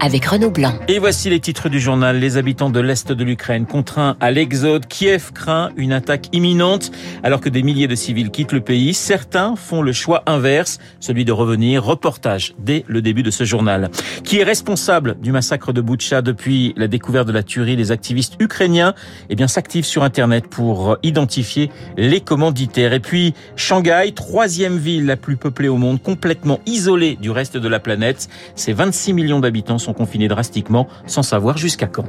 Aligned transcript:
avec 0.00 0.24
Renaud 0.24 0.50
Blanc. 0.50 0.74
Et 0.88 0.98
voici 0.98 1.30
les 1.30 1.40
titres 1.40 1.68
du 1.68 1.80
journal. 1.80 2.18
Les 2.18 2.36
habitants 2.36 2.70
de 2.70 2.80
l'Est 2.80 3.12
de 3.12 3.24
l'Ukraine 3.24 3.66
contraints 3.66 4.16
à 4.20 4.30
l'exode. 4.30 4.86
Kiev 4.86 5.32
craint 5.32 5.70
une 5.76 5.92
attaque 5.92 6.26
imminente 6.32 6.90
alors 7.22 7.40
que 7.40 7.48
des 7.48 7.62
milliers 7.62 7.88
de 7.88 7.94
civils 7.94 8.30
quittent 8.30 8.52
le 8.52 8.60
pays. 8.60 8.94
Certains 8.94 9.56
font 9.56 9.82
le 9.82 9.92
choix 9.92 10.22
inverse, 10.26 10.78
celui 11.00 11.24
de 11.24 11.32
revenir. 11.32 11.84
Reportage 11.84 12.54
dès 12.58 12.84
le 12.86 13.02
début 13.02 13.22
de 13.22 13.30
ce 13.30 13.44
journal. 13.44 13.90
Qui 14.24 14.38
est 14.38 14.44
responsable 14.44 15.16
du 15.20 15.32
massacre 15.32 15.72
de 15.72 15.80
Boutcha 15.80 16.22
depuis 16.22 16.74
la 16.76 16.88
découverte 16.88 17.26
de 17.26 17.32
la 17.32 17.42
tuerie 17.42 17.76
Les 17.76 17.92
activistes 17.92 18.34
ukrainiens? 18.40 18.94
Eh 19.30 19.36
bien, 19.36 19.48
s'activent 19.48 19.84
sur 19.84 20.02
Internet 20.02 20.46
pour 20.48 20.96
identifier 21.02 21.70
les 21.96 22.20
commanditaires. 22.20 22.92
Et 22.92 23.00
puis, 23.00 23.34
Shanghai, 23.56 24.12
troisième 24.14 24.78
ville 24.78 25.06
la 25.06 25.16
plus 25.16 25.36
peuplée 25.36 25.68
au 25.68 25.76
monde, 25.76 26.02
complètement 26.02 26.60
isolée 26.66 27.16
du 27.16 27.30
reste 27.30 27.56
de 27.56 27.68
la 27.68 27.80
planète. 27.80 28.28
Ses 28.54 28.72
26 28.72 29.12
millions 29.12 29.40
d'habitants 29.40 29.78
sont 29.78 29.87
confinés 29.92 30.28
drastiquement 30.28 30.88
sans 31.06 31.22
savoir 31.22 31.56
jusqu'à 31.56 31.86
quand. 31.86 32.04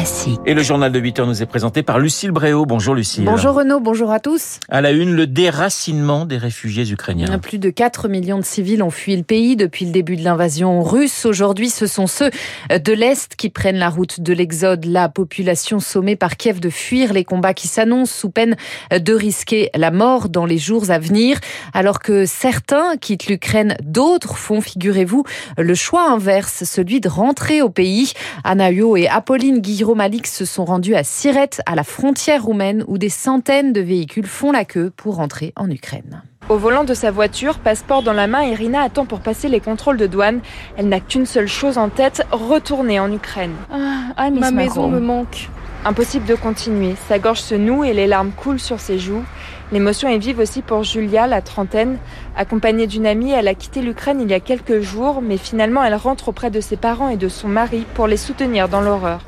Classique. 0.00 0.40
Et 0.46 0.54
le 0.54 0.62
journal 0.62 0.92
de 0.92 0.98
8 0.98 1.18
heures 1.18 1.26
nous 1.26 1.42
est 1.42 1.46
présenté 1.46 1.82
par 1.82 1.98
Lucille 1.98 2.30
Bréau. 2.30 2.64
Bonjour 2.64 2.94
Lucille. 2.94 3.26
Bonjour 3.26 3.54
Renaud, 3.54 3.80
bonjour 3.80 4.10
à 4.10 4.18
tous. 4.18 4.58
À 4.70 4.80
la 4.80 4.92
une, 4.92 5.14
le 5.14 5.26
déracinement 5.26 6.24
des 6.24 6.38
réfugiés 6.38 6.90
ukrainiens. 6.90 7.38
Plus 7.38 7.58
de 7.58 7.68
4 7.68 8.08
millions 8.08 8.38
de 8.38 8.44
civils 8.44 8.82
ont 8.82 8.88
fui 8.88 9.14
le 9.14 9.24
pays 9.24 9.56
depuis 9.56 9.84
le 9.84 9.92
début 9.92 10.16
de 10.16 10.24
l'invasion 10.24 10.82
russe. 10.82 11.26
Aujourd'hui, 11.26 11.68
ce 11.68 11.86
sont 11.86 12.06
ceux 12.06 12.30
de 12.70 12.92
l'Est 12.94 13.36
qui 13.36 13.50
prennent 13.50 13.76
la 13.76 13.90
route 13.90 14.22
de 14.22 14.32
l'exode. 14.32 14.86
La 14.86 15.10
population 15.10 15.80
sommée 15.80 16.16
par 16.16 16.38
Kiev 16.38 16.60
de 16.60 16.70
fuir 16.70 17.12
les 17.12 17.24
combats 17.24 17.52
qui 17.52 17.68
s'annoncent 17.68 18.14
sous 18.14 18.30
peine 18.30 18.56
de 18.90 19.12
risquer 19.12 19.68
la 19.74 19.90
mort 19.90 20.30
dans 20.30 20.46
les 20.46 20.56
jours 20.56 20.90
à 20.90 20.98
venir. 20.98 21.38
Alors 21.74 21.98
que 21.98 22.24
certains 22.24 22.96
quittent 22.96 23.26
l'Ukraine, 23.26 23.76
d'autres 23.82 24.38
font, 24.38 24.62
figurez-vous, 24.62 25.24
le 25.58 25.74
choix 25.74 26.10
inverse, 26.10 26.64
celui 26.64 27.00
de 27.00 27.08
rentrer 27.10 27.60
au 27.60 27.68
pays. 27.68 28.14
Anaïo 28.44 28.96
et 28.96 29.06
Apolline 29.06 29.58
Guillaume 29.58 29.89
Malik 29.94 30.26
se 30.26 30.44
sont 30.44 30.64
rendus 30.64 30.94
à 30.94 31.04
Sirette, 31.04 31.62
à 31.66 31.74
la 31.74 31.84
frontière 31.84 32.44
roumaine, 32.44 32.84
où 32.88 32.98
des 32.98 33.08
centaines 33.08 33.72
de 33.72 33.80
véhicules 33.80 34.26
font 34.26 34.52
la 34.52 34.64
queue 34.64 34.90
pour 34.96 35.16
rentrer 35.16 35.52
en 35.56 35.70
Ukraine. 35.70 36.22
Au 36.48 36.56
volant 36.56 36.84
de 36.84 36.94
sa 36.94 37.10
voiture, 37.10 37.58
passeport 37.58 38.02
dans 38.02 38.12
la 38.12 38.26
main, 38.26 38.42
Irina 38.42 38.82
attend 38.82 39.06
pour 39.06 39.20
passer 39.20 39.48
les 39.48 39.60
contrôles 39.60 39.96
de 39.96 40.06
douane. 40.06 40.40
Elle 40.76 40.88
n'a 40.88 40.98
qu'une 40.98 41.26
seule 41.26 41.46
chose 41.46 41.78
en 41.78 41.88
tête, 41.88 42.26
retourner 42.32 42.98
en 42.98 43.12
Ukraine. 43.12 43.54
Ah, 43.70 44.30
ma 44.30 44.50
maison 44.50 44.88
me 44.88 44.98
manque. 44.98 45.48
Impossible 45.82 46.26
de 46.26 46.34
continuer. 46.34 46.94
Sa 47.08 47.18
gorge 47.18 47.40
se 47.40 47.54
noue 47.54 47.84
et 47.84 47.94
les 47.94 48.06
larmes 48.06 48.32
coulent 48.32 48.60
sur 48.60 48.80
ses 48.80 48.98
joues. 48.98 49.24
L'émotion 49.72 50.10
est 50.10 50.18
vive 50.18 50.38
aussi 50.38 50.60
pour 50.60 50.84
Julia, 50.84 51.26
la 51.26 51.40
trentaine. 51.40 51.96
Accompagnée 52.36 52.86
d'une 52.86 53.06
amie, 53.06 53.30
elle 53.30 53.48
a 53.48 53.54
quitté 53.54 53.80
l'Ukraine 53.80 54.20
il 54.20 54.28
y 54.28 54.34
a 54.34 54.40
quelques 54.40 54.80
jours, 54.80 55.22
mais 55.22 55.38
finalement 55.38 55.82
elle 55.82 55.94
rentre 55.94 56.28
auprès 56.28 56.50
de 56.50 56.60
ses 56.60 56.76
parents 56.76 57.08
et 57.08 57.16
de 57.16 57.28
son 57.28 57.48
mari 57.48 57.86
pour 57.94 58.06
les 58.06 58.18
soutenir 58.18 58.68
dans 58.68 58.82
l'horreur. 58.82 59.20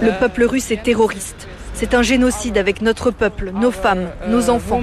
Le 0.00 0.18
peuple 0.20 0.44
russe 0.44 0.70
est 0.70 0.82
terroriste. 0.84 1.48
C'est 1.74 1.94
un 1.94 2.02
génocide 2.02 2.56
avec 2.56 2.82
notre 2.82 3.10
peuple, 3.10 3.50
nos 3.52 3.72
femmes, 3.72 4.10
nos 4.28 4.48
enfants. 4.48 4.80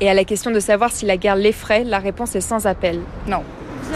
Et 0.00 0.08
à 0.08 0.14
la 0.14 0.24
question 0.24 0.52
de 0.52 0.60
savoir 0.60 0.92
si 0.92 1.04
la 1.04 1.16
guerre 1.16 1.36
l'effraie, 1.36 1.82
la 1.82 1.98
réponse 1.98 2.36
est 2.36 2.42
sans 2.42 2.66
appel. 2.66 3.00
Non. 3.26 3.42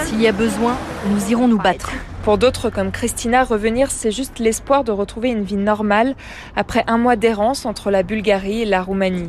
S'il 0.04 0.20
y 0.20 0.26
a 0.26 0.32
besoin, 0.32 0.74
nous 1.08 1.30
irons 1.30 1.46
nous 1.46 1.58
battre. 1.58 1.92
Pour 2.26 2.38
d'autres 2.38 2.70
comme 2.70 2.90
Christina, 2.90 3.44
revenir, 3.44 3.92
c'est 3.92 4.10
juste 4.10 4.40
l'espoir 4.40 4.82
de 4.82 4.90
retrouver 4.90 5.28
une 5.28 5.44
vie 5.44 5.54
normale 5.54 6.16
après 6.56 6.82
un 6.88 6.98
mois 6.98 7.14
d'errance 7.14 7.64
entre 7.66 7.92
la 7.92 8.02
Bulgarie 8.02 8.62
et 8.62 8.64
la 8.64 8.82
Roumanie. 8.82 9.28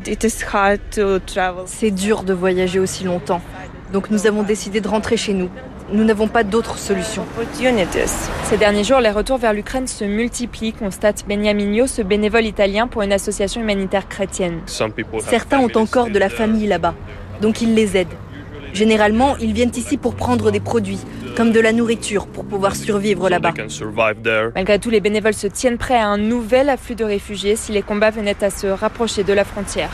C'est 1.67 1.91
dur 1.91 2.23
de 2.23 2.33
voyager 2.33 2.79
aussi 2.79 3.03
longtemps. 3.03 3.39
Donc 3.93 4.09
nous 4.09 4.25
avons 4.25 4.41
décidé 4.41 4.81
de 4.81 4.87
rentrer 4.87 5.15
chez 5.15 5.33
nous. 5.33 5.51
Nous 5.93 6.03
n'avons 6.05 6.27
pas 6.27 6.43
d'autre 6.43 6.79
solution. 6.79 7.23
Ces 8.45 8.57
derniers 8.57 8.83
jours, 8.83 8.99
les 8.99 9.11
retours 9.11 9.37
vers 9.37 9.53
l'Ukraine 9.53 9.85
se 9.85 10.03
multiplient, 10.03 10.73
constate 10.73 11.23
Beniamino, 11.27 11.85
ce 11.85 12.01
bénévole 12.01 12.45
italien 12.45 12.87
pour 12.87 13.03
une 13.03 13.13
association 13.13 13.61
humanitaire 13.61 14.09
chrétienne. 14.09 14.61
Certains 15.19 15.59
ont 15.59 15.77
encore 15.77 16.09
de 16.09 16.17
la 16.17 16.29
famille 16.29 16.65
là-bas, 16.65 16.95
donc 17.43 17.61
ils 17.61 17.75
les 17.75 17.95
aident. 17.95 18.07
Généralement, 18.73 19.37
ils 19.37 19.53
viennent 19.53 19.71
ici 19.75 19.97
pour 19.97 20.15
prendre 20.15 20.51
des 20.51 20.59
produits, 20.59 20.99
comme 21.37 21.51
de 21.51 21.59
la 21.59 21.71
nourriture, 21.71 22.25
pour 22.25 22.45
pouvoir 22.45 22.75
survivre 22.75 23.29
là-bas. 23.29 23.53
Malgré 24.55 24.79
tout, 24.79 24.89
les 24.89 24.99
bénévoles 24.99 25.35
se 25.35 25.45
tiennent 25.45 25.77
prêts 25.77 25.99
à 25.99 26.07
un 26.07 26.17
nouvel 26.17 26.67
afflux 26.67 26.95
de 26.95 27.05
réfugiés 27.05 27.55
si 27.55 27.71
les 27.71 27.83
combats 27.83 28.09
venaient 28.09 28.43
à 28.43 28.49
se 28.49 28.65
rapprocher 28.65 29.23
de 29.23 29.33
la 29.33 29.45
frontière. 29.45 29.91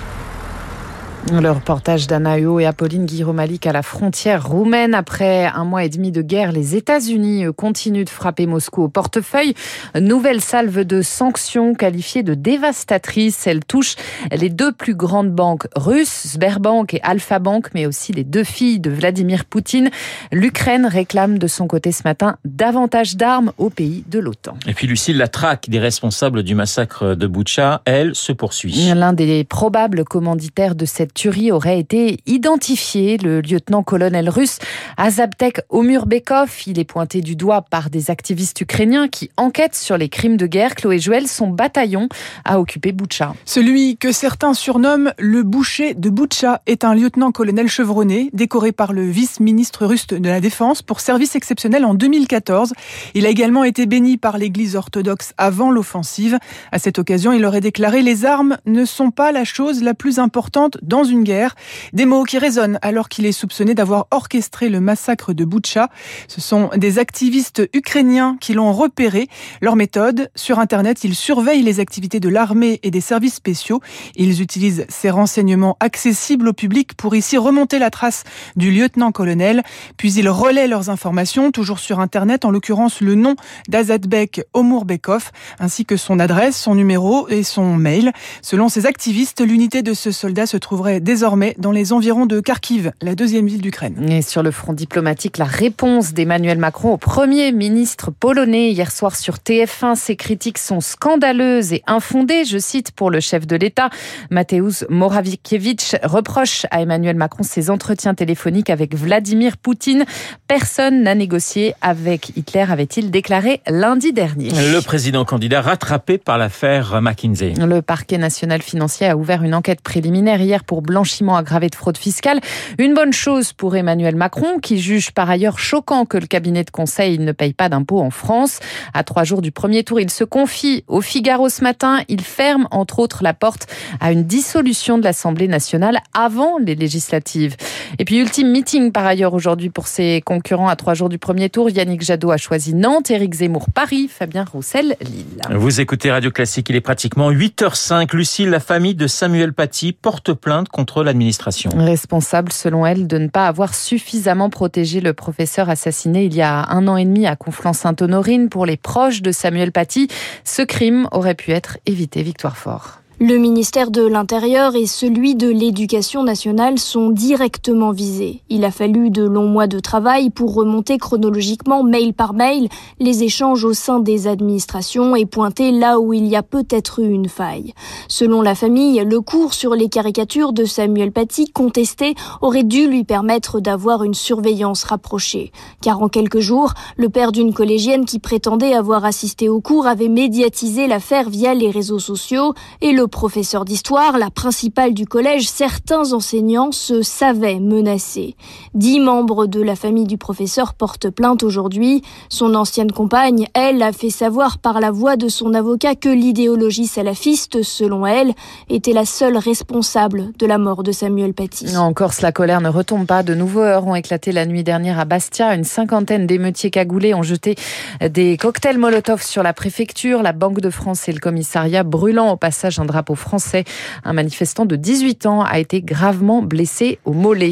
Le 1.32 1.50
reportage 1.50 2.06
d'Anaïo 2.08 2.60
et 2.60 2.66
Apolline 2.66 3.06
Guiromalik 3.06 3.66
à 3.66 3.72
la 3.72 3.82
frontière 3.82 4.46
roumaine. 4.46 4.94
Après 4.94 5.46
un 5.46 5.64
mois 5.64 5.86
et 5.86 5.90
demi 5.90 6.12
de 6.12 6.22
guerre, 6.22 6.52
les 6.52 6.76
États-Unis 6.76 7.46
continuent 7.56 8.04
de 8.04 8.10
frapper 8.10 8.46
Moscou 8.46 8.84
au 8.84 8.90
portefeuille. 8.90 9.54
Nouvelle 10.00 10.42
salve 10.42 10.82
de 10.82 11.02
sanctions 11.02 11.76
qualifiée 11.76 12.24
de 12.24 12.34
dévastatrice. 12.34 13.48
Elle 13.48 13.64
touche 13.64 13.96
les 14.32 14.50
deux 14.50 14.74
plus 14.74 14.96
grandes 14.96 15.32
banques 15.32 15.68
russes, 15.76 16.28
Sberbank 16.34 16.94
et 16.94 17.00
Alpha 17.04 17.40
Bank, 17.40 17.70
mais 17.74 17.86
aussi 17.86 18.12
les 18.12 18.26
deux 18.26 18.44
filles 18.44 18.82
de 18.82 18.90
Vladimir 18.90 19.46
Poutine. 19.46 19.92
L'Ukraine 20.34 20.86
réclame 20.86 21.40
de 21.40 21.48
son 21.48 21.68
côté 21.68 21.94
ce 21.94 22.04
matin 22.04 22.36
davantage 22.44 23.16
d'armes 23.16 23.54
au 23.58 23.70
pays 23.70 24.04
de 24.10 24.20
l'OTAN. 24.20 24.56
Et 24.68 24.74
puis 24.74 24.88
Lucille, 24.88 25.18
la 25.18 25.30
traque 25.30 25.70
des 25.70 25.80
responsables 25.80 26.44
du 26.44 26.54
massacre 26.54 27.16
de 27.16 27.28
Boutcha, 27.28 27.82
elle, 27.86 28.14
se 28.14 28.34
poursuit. 28.34 28.92
L'un 28.94 29.14
des 29.14 29.46
probables 29.46 30.04
commanditaires 30.04 30.76
de 30.76 30.86
cette 30.86 31.12
tuerie 31.13 31.51
aurait 31.51 31.79
été 31.79 32.19
identifié. 32.25 33.18
Le 33.18 33.41
lieutenant-colonel 33.41 34.29
russe 34.29 34.59
Azabtek 34.97 35.62
Omurbekov, 35.69 36.51
il 36.68 36.79
est 36.79 36.84
pointé 36.84 37.22
du 37.22 37.35
doigt 37.35 37.62
par 37.62 37.90
des 37.90 38.12
activistes 38.12 38.62
ukrainiens 38.62 39.07
qui 39.07 39.29
enquêtent 39.38 39.75
sur 39.75 39.97
les 39.97 40.09
crimes 40.09 40.38
de 40.38 40.47
guerre. 40.47 40.75
Chloé 40.75 41.00
Joël, 41.00 41.28
son 41.28 41.47
bataillon 41.47 42.09
a 42.46 42.59
occupé 42.59 42.91
Boutcha. 42.91 43.34
Celui 43.46 43.97
que 43.97 44.12
certains 44.12 44.53
surnomment 44.53 45.13
le 45.18 45.44
boucher 45.44 45.94
de 45.94 46.09
Boutcha 46.09 46.62
est 46.66 46.84
un 46.84 46.96
lieutenant-colonel 46.96 47.68
chevronné, 47.68 48.30
décoré 48.34 48.72
par 48.72 48.94
le 48.94 49.09
vice-ministre 49.09 49.85
russe 49.85 50.07
de 50.07 50.28
la 50.28 50.41
Défense 50.41 50.81
pour 50.81 51.00
service 51.00 51.35
exceptionnel 51.35 51.85
en 51.85 51.94
2014. 51.94 52.74
Il 53.13 53.25
a 53.25 53.30
également 53.30 53.63
été 53.63 53.85
béni 53.85 54.18
par 54.18 54.38
l'Église 54.38 54.75
orthodoxe 54.75 55.34
avant 55.38 55.72
l'offensive. 55.72 56.38
À 56.72 56.80
cette 56.80 57.00
occasion, 57.00 57.34
il 57.34 57.45
aurait 57.45 57.62
déclaré 57.62 58.01
Les 58.01 58.25
armes 58.25 58.57
ne 58.66 58.85
sont 58.85 59.12
pas 59.12 59.31
la 59.31 59.44
chose 59.44 59.84
la 59.84 59.94
plus 59.94 60.19
importante 60.19 60.78
dans 60.81 61.03
une 61.03 61.24
guerre. 61.24 61.56
Des 61.94 62.06
mots 62.06 62.24
qui 62.24 62.38
résonnent 62.38 62.80
alors 62.81 63.09
qu'il 63.09 63.25
est 63.25 63.31
soupçonné 63.31 63.74
d'avoir 63.74 64.08
orchestré 64.12 64.69
le 64.69 64.80
massacre 64.80 65.34
de 65.34 65.46
Boutcha. 65.46 65.90
Ce 66.28 66.41
sont 66.41 66.69
des 66.75 67.00
activistes 67.00 67.62
ukrainiens 67.74 68.38
qui 68.40 68.53
l'ont 68.53 68.74
repéré. 68.74 69.28
Leur 69.62 69.75
méthode, 69.75 70.30
sur 70.36 70.59
Internet, 70.59 71.03
ils 71.03 71.16
surveillent 71.16 71.63
les 71.63 71.80
activités 71.80 72.19
de 72.19 72.30
l'armée 72.30 72.80
et 72.84 72.92
des 72.92 73.02
services 73.02 73.36
spéciaux. 73.36 73.81
Ils 74.16 74.42
utilisent 74.42 74.86
ces 74.90 75.09
renseignements 75.09 75.78
accessibles 75.80 76.47
au 76.47 76.53
public 76.53 76.94
pour 76.96 77.16
ici 77.16 77.38
remonter 77.38 77.80
la 77.80 77.90
trace 77.90 78.24
du 78.56 78.72
lieutenant-colonel. 78.72 79.63
Puis 79.97 80.13
ils 80.13 80.30
relaient 80.30 80.68
leurs 80.68 80.90
informations, 80.90 81.52
toujours 81.52 81.80
sur 81.80 82.00
Internet, 82.00 82.46
en 82.46 82.52
l'occurrence 82.52 83.02
le 83.02 83.16
nom 83.16 83.36
d'Azadbek 83.68 84.44
Omurbekov, 84.53 85.31
ainsi 85.59 85.86
que 85.86 85.97
son 85.97 86.19
adresse, 86.19 86.58
son 86.58 86.75
numéro 86.75 87.28
et 87.30 87.44
son 87.44 87.75
mail. 87.75 88.12
Selon 88.42 88.69
ces 88.69 88.86
activistes, 88.86 89.42
l'unité 89.42 89.81
de 89.81 89.94
ce 89.94 90.12
soldat 90.12 90.46
se 90.46 90.58
trouverait 90.58 90.93
désormais 91.00 91.56
dans 91.58 91.72
les 91.72 91.94
environs 91.94 92.26
de 92.26 92.40
Kharkiv, 92.40 92.92
la 93.02 93.16
deuxième 93.16 93.48
ville 93.48 93.62
d'Ukraine. 93.62 94.09
Et 94.09 94.22
sur 94.22 94.44
le 94.44 94.51
front 94.51 94.74
diplomatique, 94.74 95.38
la 95.38 95.45
réponse 95.45 96.13
d'Emmanuel 96.13 96.57
Macron 96.57 96.94
au 96.94 96.98
Premier 96.98 97.51
ministre 97.51 98.12
polonais 98.12 98.72
hier 98.72 98.92
soir 98.92 99.16
sur 99.16 99.36
TF1, 99.36 99.95
ces 99.95 100.16
critiques 100.16 100.57
sont 100.57 100.81
scandaleuses 100.81 101.74
et 101.74 101.84
infondées. 101.88 102.45
Je 102.45 102.57
cite 102.57 102.92
pour 102.92 103.10
le 103.10 103.19
chef 103.19 103.48
de 103.48 103.56
l'État, 103.56 103.90
Mateusz 104.30 104.86
Morawieckiewicz 104.90 105.95
reproche 106.04 106.66
à 106.72 106.81
Emmanuel 106.81 107.16
Macron 107.16 107.44
ses 107.44 107.69
entretiens 107.69 108.13
téléphoniques 108.13 108.69
avec 108.69 108.95
Vladimir 108.95 109.57
Poutine. 109.57 110.06
Personne 110.48 111.04
n'a 111.04 111.16
négocié 111.16 111.74
avec 111.81 112.36
Hitler, 112.38 112.66
avait-il 112.69 113.12
déclaré 113.12 113.62
lundi 113.68 114.13
dernier. 114.13 114.50
Le 114.50 114.80
président 114.81 115.25
candidat 115.25 115.62
rattrapé 115.62 116.18
par 116.18 116.38
l'affaire 116.38 117.01
McKinsey. 117.01 117.54
Le 117.57 117.81
parquet 117.81 118.18
national 118.18 118.62
financier 118.62 119.07
a 119.07 119.18
ouvert 119.18 119.44
une 119.44 119.56
enquête 119.56 119.81
préliminaire 119.81 120.42
hier 120.42 120.63
pour 120.63 120.81
blanchiment 120.83 121.35
aggravé 121.35 121.69
de 121.69 121.75
fraude 121.75 121.97
fiscale. 121.97 122.39
Une 122.77 122.94
bonne 122.94 123.13
chose 123.13 123.53
pour 123.53 123.75
Emmanuel 123.75 124.15
Macron, 124.15 124.59
qui 124.59 124.80
juge 124.80 125.12
par 125.12 125.30
ailleurs 125.30 125.59
choquant 125.59 126.06
que 126.06 126.18
le 126.18 126.27
cabinet 126.27 126.63
de 126.63 126.69
conseil 126.71 127.19
ne 127.19 127.31
paye 127.31 127.53
pas 127.53 127.69
d'impôts 127.69 128.01
en 128.01 128.12
France. 128.12 128.59
À 128.94 129.03
trois 129.03 129.24
jours 129.24 129.41
du 129.41 129.51
premier 129.51 129.83
tour, 129.83 130.00
il 130.00 130.09
se 130.09 130.24
confie 130.24 130.83
au 130.88 131.01
Figaro 131.01 131.50
ce 131.50 131.63
matin. 131.63 132.01
Il 132.07 132.21
ferme 132.21 132.68
entre 132.71 133.00
autres 133.00 133.24
la 133.24 133.33
porte 133.33 133.68
à 134.00 134.12
une 134.12 134.24
dissolution 134.24 134.97
de 134.97 135.03
l'Assemblée 135.03 135.47
nationale 135.47 136.00
avant 136.13 136.57
les 136.57 136.75
législatives. 136.75 137.56
Et 138.00 138.06
puis 138.06 138.18
ultime 138.19 138.50
meeting 138.50 138.91
par 138.91 139.06
ailleurs 139.06 139.33
aujourd'hui 139.33 139.69
pour 139.69 139.88
ses 139.88 140.21
concurrents 140.25 140.68
à 140.68 140.75
trois 140.75 140.94
jours 140.94 141.09
du 141.09 141.18
premier 141.18 141.50
tour. 141.50 141.69
Yannick 141.69 142.01
Jadot 142.01 142.31
a 142.31 142.38
choisi 142.38 142.74
Nantes, 142.74 143.12
Éric 143.12 143.33
Zemmour 143.33 143.68
Paris, 143.74 144.09
Fabien 144.09 144.45
Roussel 144.51 144.95
Lille. 145.01 145.41
Vous 145.51 145.80
écoutez 145.80 146.12
Radio 146.12 146.31
Classique, 146.31 146.69
il 146.69 146.75
est 146.75 146.81
pratiquement 146.81 147.31
8h05. 147.31 148.15
Lucille, 148.15 148.50
la 148.50 148.59
famille 148.59 148.95
de 148.95 149.07
Samuel 149.07 149.53
Paty 149.53 149.94
porte 149.94 150.33
plainte 150.33 150.62
contre 150.69 151.04
l'administration. 151.04 151.71
Responsable 151.75 152.51
selon 152.51 152.86
elle 152.86 153.07
de 153.07 153.18
ne 153.18 153.27
pas 153.27 153.48
avoir 153.48 153.74
suffisamment 153.74 154.50
protégé 154.50 155.01
le 155.01 155.13
professeur 155.13 155.69
assassiné 155.69 156.25
il 156.25 156.33
y 156.33 156.42
a 156.42 156.69
un 156.69 156.88
an 156.88 156.98
et 156.98 157.06
demi 157.06 157.27
à 157.27 157.36
Conflans-Sainte-Honorine 157.36 158.50
pour 158.50 158.65
les 158.65 158.77
proches 158.77 159.21
de 159.21 159.31
Samuel 159.31 159.71
Paty. 159.71 160.07
Ce 160.44 160.62
crime 160.62 161.07
aurait 161.12 161.36
pu 161.36 161.51
être 161.51 161.77
évité. 161.86 162.24
Victoire 162.24 162.57
Fort. 162.57 163.03
Le 163.25 163.38
ministère 163.38 163.90
de 163.90 164.06
l'Intérieur 164.06 164.75
et 164.75 164.86
celui 164.86 165.36
de 165.36 165.48
l'Éducation 165.48 166.24
nationale 166.24 166.78
sont 166.78 167.10
directement 167.10 167.92
visés. 167.92 168.42
Il 168.50 168.66
a 168.66 168.70
fallu 168.70 169.12
de 169.12 169.24
longs 169.24 169.48
mois 169.48 169.68
de 169.68 169.80
travail 169.80 170.30
pour 170.30 170.54
remonter 170.54 170.98
chronologiquement, 170.98 171.84
mail 171.84 172.14
par 172.14 172.34
mail, 172.34 172.68
les 173.00 173.24
échanges 173.24 173.64
au 173.64 173.72
sein 173.72 174.00
des 174.00 174.28
administrations 174.28 175.16
et 175.16 175.25
pointer 175.25 175.72
là 175.72 176.02
où 176.02 176.12
il 176.12 176.28
y 176.28 176.36
a 176.36 176.44
peut-être 176.44 177.00
eu 177.00 177.08
une 177.08 177.30
faille. 177.30 177.74
Selon 178.10 178.42
la 178.42 178.56
famille, 178.56 179.02
le 179.06 179.22
cours 179.22 179.54
sur 179.54 179.74
les 179.74 179.88
caricatures 179.88 180.52
de 180.52 180.66
Samuel 180.66 181.14
Paty 181.14 181.50
contesté 181.50 182.16
aurait 182.42 182.66
dû 182.66 182.90
lui 182.90 183.06
permettre 183.06 183.62
d'avoir 183.62 184.04
une 184.04 184.16
surveillance 184.16 184.84
rapprochée. 184.84 185.54
Car 185.81 186.02
en 186.02 186.10
quelques 186.10 186.42
jours, 186.42 186.74
le 186.98 187.08
père 187.08 187.31
d'une 187.31 187.54
collégienne 187.54 188.04
qui 188.04 188.19
prétendait 188.19 188.74
avoir 188.74 189.06
assisté 189.06 189.48
au 189.48 189.62
cours 189.62 189.88
avait 189.88 190.10
médiatisé 190.10 190.88
l'affaire 190.88 191.30
via 191.30 191.54
les 191.54 191.72
réseaux 191.72 192.00
sociaux 192.00 192.54
et 192.81 192.92
le 192.92 193.08
professeur 193.13 193.63
d'histoire, 193.63 194.18
la 194.18 194.31
principale 194.31 194.94
du 194.95 195.06
collège, 195.06 195.48
certains 195.48 196.13
enseignants 196.13 196.71
se 196.71 197.04
savaient 197.04 197.60
menacés. 197.60 198.36
Dix 198.74 199.00
membres 199.00 199.45
de 199.45 199.62
la 199.62 199.75
famille 199.75 200.07
du 200.07 200.18
professeur 200.18 200.74
portent 200.74 201.12
plainte 201.12 201.44
aujourd'hui. 201.44 202.01
Son 202.27 202.56
ancienne 202.56 202.92
compagne, 202.92 203.45
elle, 203.54 203.83
a 203.83 203.92
fait 203.94 204.10
savoir 204.10 204.57
par 204.57 204.81
la 204.81 204.89
voix 204.89 205.15
de 205.15 205.27
son 205.30 205.54
avocat 205.54 205.94
que 205.94 206.10
l'idéologie 206.10 206.88
salafiste, 206.88 207.62
selon 207.62 208.07
elle, 208.07 208.33
était 208.68 208.94
la 208.94 209.06
seule 209.06 209.38
responsable 209.38 210.31
de 210.39 210.48
la 210.48 210.57
mort 210.57 210.81
de 210.81 210.92
Samuel 210.92 211.36
Paty. 211.36 211.77
En 211.77 211.94
Corse, 211.94 212.21
la 212.21 212.31
colère 212.31 212.62
ne 212.62 212.69
retombe 212.69 213.06
pas. 213.06 213.21
De 213.21 213.36
nouveaux 213.36 213.62
heures 213.62 213.86
ont 213.86 213.95
éclaté 213.95 214.31
la 214.31 214.48
nuit 214.48 214.63
dernière 214.63 215.00
à 215.00 215.06
Bastia. 215.06 215.54
Une 215.54 215.66
cinquantaine 215.66 216.25
d'émeutiers 216.25 216.71
cagoulés 216.71 217.13
ont 217.13 217.24
jeté 217.24 217.56
des 218.01 218.38
cocktails 218.38 218.80
Molotov 218.80 219.21
sur 219.21 219.44
la 219.44 219.54
préfecture, 219.54 220.24
la 220.24 220.33
Banque 220.33 220.62
de 220.62 220.71
France 220.71 221.07
et 221.07 221.12
le 221.12 221.19
commissariat, 221.19 221.83
brûlant 221.83 222.31
au 222.31 222.38
passage 222.38 222.80
un 222.80 222.86
drapeau 222.86 223.03
français. 223.16 223.64
Un 224.04 224.14
manifestant 224.14 224.66
de 224.66 224.76
18 224.76 225.26
ans 225.26 225.42
a 225.42 225.60
été 225.60 225.82
gravement 225.82 226.42
blessé 226.42 227.00
au 227.06 227.14
mollet. 227.14 227.52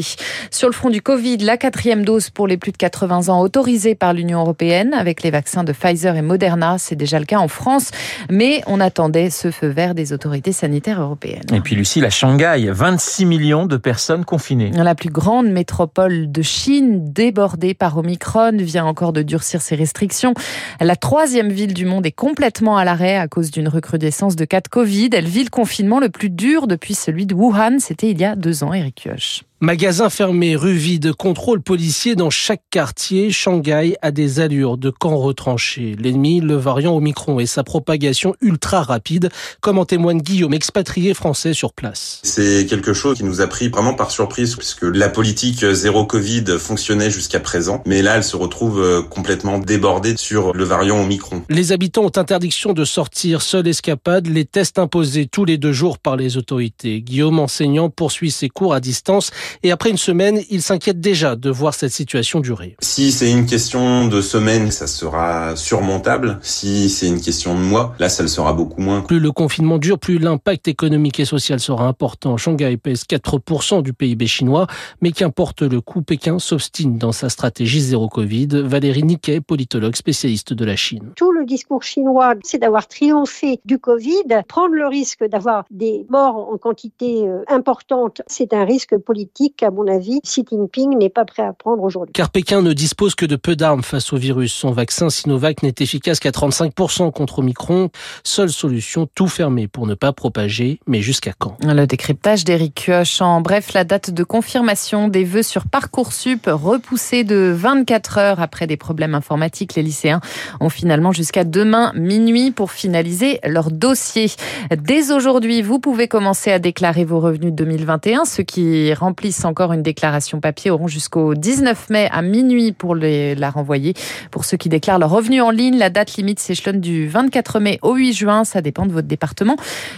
Sur 0.50 0.68
le 0.68 0.74
front 0.74 0.90
du 0.90 1.02
Covid, 1.02 1.38
la 1.38 1.56
quatrième 1.56 2.04
dose 2.04 2.30
pour 2.30 2.46
les 2.46 2.56
plus 2.56 2.72
de 2.72 2.76
80 2.76 3.28
ans 3.28 3.40
autorisée 3.40 3.94
par 3.94 4.12
l'Union 4.14 4.40
européenne 4.40 4.94
avec 4.94 5.22
les 5.22 5.30
vaccins 5.30 5.64
de 5.64 5.72
Pfizer 5.72 6.16
et 6.16 6.22
Moderna. 6.22 6.76
C'est 6.78 6.96
déjà 6.96 7.18
le 7.18 7.26
cas 7.26 7.38
en 7.38 7.48
France, 7.48 7.90
mais 8.30 8.62
on 8.66 8.80
attendait 8.80 9.30
ce 9.30 9.50
feu 9.50 9.68
vert 9.68 9.94
des 9.94 10.12
autorités 10.12 10.52
sanitaires 10.52 11.00
européennes. 11.00 11.46
Et 11.52 11.60
puis 11.60 11.76
Lucie, 11.76 12.00
la 12.00 12.10
Shanghai, 12.10 12.70
26 12.70 13.26
millions 13.26 13.66
de 13.66 13.76
personnes 13.76 14.24
confinées. 14.24 14.70
La 14.72 14.94
plus 14.94 15.10
grande 15.10 15.48
métropole 15.48 16.30
de 16.30 16.42
Chine, 16.42 17.12
débordée 17.12 17.74
par 17.74 17.98
Omicron, 17.98 18.56
vient 18.56 18.84
encore 18.84 19.12
de 19.12 19.22
durcir 19.22 19.60
ses 19.62 19.74
restrictions. 19.74 20.34
La 20.80 20.96
troisième 20.96 21.50
ville 21.50 21.74
du 21.74 21.84
monde 21.84 22.06
est 22.06 22.12
complètement 22.12 22.76
à 22.76 22.84
l'arrêt 22.84 23.16
à 23.16 23.28
cause 23.28 23.50
d'une 23.50 23.68
recrudescence 23.68 24.36
de 24.36 24.44
cas 24.44 24.60
de 24.60 24.68
Covid. 24.68 25.10
Elle 25.12 25.26
vit 25.32 25.44
le 25.44 25.50
confinement 25.50 25.98
le 25.98 26.10
plus 26.10 26.30
dur 26.30 26.66
depuis 26.66 26.94
celui 26.94 27.26
de 27.26 27.34
Wuhan. 27.34 27.78
C'était 27.78 28.10
il 28.10 28.20
y 28.20 28.24
a 28.24 28.36
deux 28.36 28.62
ans, 28.62 28.72
Eric 28.72 29.02
Kioch. 29.02 29.42
Magasins 29.64 30.10
fermés, 30.10 30.56
rue 30.56 30.74
vide, 30.74 31.12
contrôle 31.12 31.62
policier 31.62 32.16
dans 32.16 32.30
chaque 32.30 32.64
quartier, 32.70 33.30
Shanghai 33.30 33.94
a 34.02 34.10
des 34.10 34.40
allures 34.40 34.76
de 34.76 34.90
camp 34.90 35.16
retranché. 35.16 35.94
L'ennemi, 36.00 36.40
le 36.40 36.56
variant 36.56 36.96
Omicron 36.96 37.38
et 37.38 37.46
sa 37.46 37.62
propagation 37.62 38.34
ultra 38.40 38.82
rapide, 38.82 39.30
comme 39.60 39.78
en 39.78 39.84
témoigne 39.84 40.20
Guillaume, 40.20 40.52
expatrié 40.52 41.14
français 41.14 41.54
sur 41.54 41.74
place. 41.74 42.18
C'est 42.24 42.66
quelque 42.68 42.92
chose 42.92 43.18
qui 43.18 43.22
nous 43.22 43.40
a 43.40 43.46
pris 43.46 43.68
vraiment 43.68 43.94
par 43.94 44.10
surprise 44.10 44.56
puisque 44.56 44.82
la 44.82 45.08
politique 45.08 45.64
zéro 45.64 46.06
Covid 46.06 46.58
fonctionnait 46.58 47.12
jusqu'à 47.12 47.38
présent, 47.38 47.84
mais 47.86 48.02
là 48.02 48.16
elle 48.16 48.24
se 48.24 48.34
retrouve 48.34 48.82
euh, 48.82 49.00
complètement 49.00 49.60
débordée 49.60 50.16
sur 50.16 50.54
le 50.54 50.64
variant 50.64 51.00
Omicron. 51.00 51.44
Les 51.48 51.70
habitants 51.70 52.02
ont 52.02 52.12
interdiction 52.16 52.72
de 52.72 52.84
sortir, 52.84 53.42
seule 53.42 53.68
escapade, 53.68 54.26
les 54.26 54.44
tests 54.44 54.80
imposés 54.80 55.26
tous 55.26 55.44
les 55.44 55.56
deux 55.56 55.72
jours 55.72 55.98
par 55.98 56.16
les 56.16 56.36
autorités. 56.36 57.00
Guillaume, 57.00 57.38
enseignant, 57.38 57.90
poursuit 57.90 58.32
ses 58.32 58.48
cours 58.48 58.74
à 58.74 58.80
distance 58.80 59.30
et 59.62 59.70
après 59.70 59.90
une 59.90 59.96
semaine, 59.96 60.40
il 60.50 60.62
s'inquiète 60.62 61.00
déjà 61.00 61.36
de 61.36 61.50
voir 61.50 61.74
cette 61.74 61.92
situation 61.92 62.40
durer. 62.40 62.76
Si 62.80 63.12
c'est 63.12 63.30
une 63.30 63.46
question 63.46 64.08
de 64.08 64.20
semaine, 64.20 64.70
ça 64.70 64.86
sera 64.86 65.56
surmontable. 65.56 66.38
Si 66.42 66.88
c'est 66.90 67.08
une 67.08 67.20
question 67.20 67.54
de 67.54 67.60
mois, 67.60 67.94
là, 67.98 68.08
ça 68.08 68.22
le 68.22 68.28
sera 68.28 68.52
beaucoup 68.52 68.80
moins. 68.80 69.00
Plus 69.02 69.20
le 69.20 69.32
confinement 69.32 69.78
dure, 69.78 69.98
plus 69.98 70.18
l'impact 70.18 70.68
économique 70.68 71.20
et 71.20 71.24
social 71.24 71.60
sera 71.60 71.86
important. 71.86 72.36
Shanghai 72.36 72.76
pèse 72.76 73.04
4% 73.04 73.82
du 73.82 73.92
PIB 73.92 74.26
chinois, 74.26 74.66
mais 75.00 75.12
qu'importe 75.12 75.62
le 75.62 75.80
coût, 75.80 76.02
Pékin 76.02 76.38
s'obstine 76.38 76.98
dans 76.98 77.12
sa 77.12 77.28
stratégie 77.28 77.80
zéro 77.80 78.08
Covid. 78.08 78.48
Valérie 78.64 79.02
Niquet, 79.02 79.40
politologue 79.40 79.96
spécialiste 79.96 80.52
de 80.52 80.64
la 80.64 80.76
Chine. 80.76 81.12
Tout 81.16 81.32
le 81.32 81.44
discours 81.44 81.82
chinois, 81.82 82.34
c'est 82.42 82.58
d'avoir 82.58 82.86
triomphé 82.88 83.60
du 83.64 83.78
Covid. 83.78 84.42
Prendre 84.48 84.74
le 84.74 84.86
risque 84.86 85.24
d'avoir 85.24 85.64
des 85.70 86.06
morts 86.08 86.48
en 86.52 86.58
quantité 86.58 87.26
euh, 87.26 87.42
importante, 87.48 88.22
c'est 88.26 88.52
un 88.52 88.64
risque 88.64 88.96
politique 88.98 89.31
qu'à 89.56 89.70
mon 89.70 89.86
avis, 89.86 90.20
Xi 90.20 90.44
Jinping 90.48 90.98
n'est 90.98 91.08
pas 91.08 91.24
prêt 91.24 91.42
à 91.42 91.52
prendre 91.52 91.82
aujourd'hui. 91.82 92.12
Car 92.12 92.30
Pékin 92.30 92.62
ne 92.62 92.72
dispose 92.72 93.14
que 93.14 93.26
de 93.26 93.36
peu 93.36 93.56
d'armes 93.56 93.82
face 93.82 94.12
au 94.12 94.16
virus. 94.16 94.52
Son 94.52 94.70
vaccin 94.70 95.10
Sinovac 95.10 95.62
n'est 95.62 95.74
efficace 95.80 96.20
qu'à 96.20 96.30
35% 96.30 97.10
contre 97.12 97.40
Omicron. 97.40 97.90
Seule 98.24 98.50
solution, 98.50 99.08
tout 99.14 99.28
fermer 99.28 99.68
pour 99.68 99.86
ne 99.86 99.94
pas 99.94 100.12
propager. 100.12 100.80
Mais 100.86 101.00
jusqu'à 101.00 101.32
quand? 101.36 101.56
Le 101.64 101.86
décryptage 101.86 102.44
d'Éric 102.44 102.74
Kioch. 102.74 103.20
En 103.20 103.40
bref, 103.40 103.72
la 103.72 103.84
date 103.84 104.10
de 104.10 104.24
confirmation 104.24 105.08
des 105.08 105.24
vœux 105.24 105.42
sur 105.42 105.66
Parcoursup 105.66 106.46
repoussée 106.46 107.24
de 107.24 107.52
24 107.54 108.18
heures 108.18 108.40
après 108.40 108.66
des 108.66 108.76
problèmes 108.76 109.14
informatiques. 109.14 109.74
Les 109.74 109.82
lycéens 109.82 110.20
ont 110.60 110.68
finalement 110.68 111.12
jusqu'à 111.12 111.44
demain 111.44 111.92
minuit 111.94 112.50
pour 112.50 112.70
finaliser 112.72 113.40
leur 113.44 113.70
dossier. 113.70 114.30
Dès 114.76 115.12
aujourd'hui, 115.12 115.62
vous 115.62 115.78
pouvez 115.78 116.08
commencer 116.08 116.50
à 116.50 116.58
déclarer 116.58 117.04
vos 117.04 117.20
revenus 117.20 117.52
2021, 117.52 118.24
ce 118.24 118.42
qui 118.42 118.92
remplissent 119.22 119.44
encore 119.44 119.72
une 119.72 119.84
déclaration 119.84 120.40
papier 120.40 120.72
auront 120.72 120.88
jusqu'au 120.88 121.34
19 121.34 121.90
mai 121.90 122.08
à 122.10 122.22
minuit 122.22 122.72
pour 122.72 122.96
la 122.96 123.50
renvoyer. 123.50 123.94
Pour 124.32 124.44
ceux 124.44 124.56
qui 124.56 124.68
déclarent 124.68 124.98
leur 124.98 125.10
revenu 125.10 125.40
en 125.40 125.50
ligne, 125.50 125.78
la 125.78 125.90
date 125.90 126.16
limite 126.16 126.40
s'échelonne 126.40 126.80
du 126.80 127.06
24 127.06 127.60
mai 127.60 127.78
au 127.82 127.94
8 127.94 128.12
juin. 128.14 128.42
Ça 128.42 128.60
dépend 128.62 128.84
de 128.84 128.90
votre 128.90 129.06
département 129.06 129.54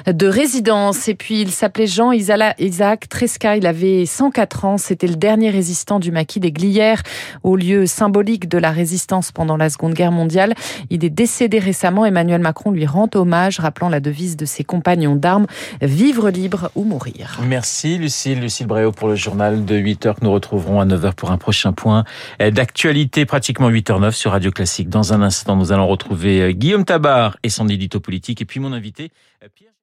de 0.06 0.26
résidence. 0.26 1.08
Et 1.08 1.14
puis, 1.14 1.40
il 1.40 1.50
s'appelait 1.50 1.86
Jean 1.86 2.12
Isaac 2.12 3.08
Tresca. 3.08 3.56
Il 3.56 3.66
avait 3.66 4.04
104 4.04 4.64
ans. 4.66 4.76
C'était 4.76 5.06
le 5.06 5.16
dernier 5.16 5.48
résistant 5.48 6.00
du 6.00 6.10
maquis 6.12 6.38
des 6.38 6.52
Glières, 6.52 7.02
au 7.44 7.56
lieu 7.56 7.86
symbolique 7.86 8.46
de 8.46 8.58
la 8.58 8.72
résistance 8.72 9.32
pendant 9.32 9.56
la 9.56 9.70
Seconde 9.70 9.94
Guerre 9.94 10.12
mondiale. 10.12 10.52
Il 10.90 11.02
est 11.02 11.08
décédé 11.08 11.60
récemment. 11.60 12.04
Emmanuel 12.04 12.42
Macron 12.42 12.72
lui 12.72 12.84
rend 12.84 13.08
hommage, 13.14 13.58
rappelant 13.58 13.88
la 13.88 14.00
devise 14.00 14.36
de 14.36 14.44
ses 14.44 14.64
compagnons 14.64 15.16
d'armes, 15.16 15.46
vivre 15.80 16.28
libre 16.28 16.70
ou 16.74 16.84
mourir. 16.84 17.40
Merci 17.48 17.96
Lucille, 17.96 18.40
Lucille 18.40 18.66
Bréau 18.66 18.92
pour 18.92 19.13
journal 19.14 19.64
de 19.64 19.74
8h 19.76 20.14
que 20.14 20.24
nous 20.24 20.32
retrouverons 20.32 20.80
à 20.80 20.86
9h 20.86 21.14
pour 21.14 21.30
un 21.30 21.38
prochain 21.38 21.72
point 21.72 22.04
d'actualité, 22.38 23.24
pratiquement 23.26 23.70
8h09 23.70 24.12
sur 24.12 24.32
Radio 24.32 24.50
Classique. 24.50 24.88
Dans 24.88 25.12
un 25.12 25.22
instant, 25.22 25.56
nous 25.56 25.72
allons 25.72 25.86
retrouver 25.86 26.54
Guillaume 26.54 26.84
Tabar 26.84 27.36
et 27.42 27.48
son 27.48 27.68
édito 27.68 28.00
politique 28.00 28.40
et 28.42 28.44
puis 28.44 28.60
mon 28.60 28.72
invité 28.72 29.10
Pierre 29.54 29.70